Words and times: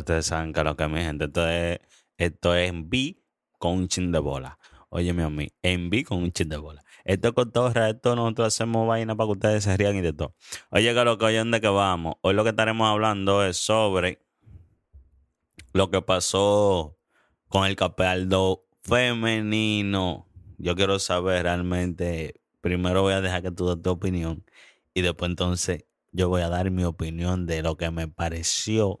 Ustedes 0.00 0.26
saben 0.26 0.52
que 0.52 0.64
lo 0.64 0.76
que 0.76 0.88
mi 0.88 1.00
gente, 1.00 1.26
esto 1.26 1.48
es, 1.48 1.78
esto 2.18 2.54
es 2.54 2.68
en 2.68 2.90
B 2.90 3.16
con 3.58 3.78
un 3.78 3.88
chin 3.88 4.12
de 4.12 4.18
bola. 4.18 4.58
Óyeme 4.88 5.22
a 5.22 5.30
mí, 5.30 5.48
en 5.62 5.88
B 5.88 6.04
con 6.04 6.18
un 6.18 6.32
chin 6.32 6.48
de 6.48 6.56
bola. 6.56 6.82
Esto 7.04 7.28
es 7.28 7.34
cotorra, 7.34 7.90
esto 7.90 8.16
nosotros 8.16 8.48
hacemos 8.48 8.86
vaina 8.86 9.16
para 9.16 9.28
que 9.28 9.32
ustedes 9.32 9.64
se 9.64 9.76
rían 9.76 9.96
y 9.96 10.00
de 10.00 10.12
todo. 10.12 10.34
Oye, 10.70 10.92
que 10.92 11.04
lo 11.04 11.16
que 11.16 11.24
oyen 11.26 11.50
de 11.50 11.60
que 11.60 11.68
vamos. 11.68 12.16
Hoy 12.22 12.34
lo 12.34 12.42
que 12.42 12.50
estaremos 12.50 12.88
hablando 12.88 13.44
es 13.44 13.56
sobre 13.56 14.22
lo 15.72 15.90
que 15.90 16.02
pasó 16.02 16.98
con 17.48 17.66
el 17.66 17.76
Capaldo 17.76 18.66
femenino. 18.82 20.26
Yo 20.58 20.74
quiero 20.74 20.98
saber 20.98 21.44
realmente, 21.44 22.40
primero 22.60 23.02
voy 23.02 23.14
a 23.14 23.20
dejar 23.20 23.42
que 23.42 23.50
tú 23.50 23.68
des 23.68 23.82
tu 23.82 23.90
opinión 23.90 24.44
y 24.94 25.02
después 25.02 25.30
entonces 25.30 25.84
yo 26.12 26.28
voy 26.28 26.42
a 26.42 26.48
dar 26.48 26.70
mi 26.70 26.84
opinión 26.84 27.46
de 27.46 27.62
lo 27.62 27.76
que 27.76 27.90
me 27.90 28.08
pareció 28.08 29.00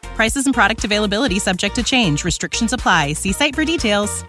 Prices 0.15 0.45
and 0.45 0.53
product 0.53 0.83
availability 0.83 1.39
subject 1.39 1.75
to 1.75 1.83
change. 1.83 2.23
Restrictions 2.23 2.73
apply. 2.73 3.13
See 3.13 3.31
site 3.31 3.55
for 3.55 3.65
details. 3.65 4.23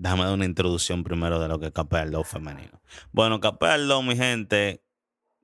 déjame 0.00 0.24
dar 0.24 0.32
una 0.32 0.46
introducción 0.46 1.04
primero 1.04 1.38
de 1.38 1.46
lo 1.46 1.60
que 1.60 1.66
es 1.66 1.72
Capeldo 1.72 2.24
femenino. 2.24 2.80
Bueno, 3.12 3.38
Capeldo, 3.38 4.02
mi 4.02 4.16
gente, 4.16 4.82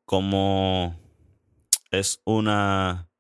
como 0.07 0.97
es 1.91 2.23
una, 2.25 3.11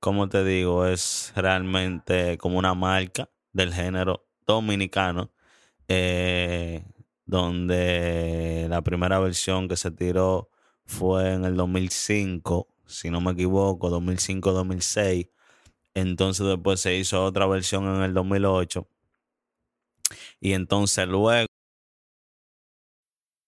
como 0.00 0.28
te 0.28 0.44
digo, 0.44 0.86
es 0.86 1.32
realmente 1.36 2.36
como 2.36 2.58
una 2.58 2.74
marca 2.74 3.30
del 3.52 3.72
género 3.72 4.26
dominicano, 4.44 5.30
eh, 5.86 6.84
donde 7.26 8.66
la 8.68 8.82
primera 8.82 9.20
versión 9.20 9.68
que 9.68 9.76
se 9.76 9.92
tiró 9.92 10.50
fue 10.84 11.32
en 11.32 11.44
el 11.44 11.56
2005, 11.56 12.68
si 12.86 13.10
no 13.10 13.20
me 13.20 13.32
equivoco, 13.32 13.90
2005-2006. 13.90 15.30
Entonces 15.94 16.46
después 16.46 16.80
se 16.80 16.96
hizo 16.96 17.24
otra 17.24 17.46
versión 17.46 17.84
en 17.86 18.02
el 18.02 18.14
2008 18.14 18.88
y 20.40 20.52
entonces 20.52 21.06
luego 21.08 21.46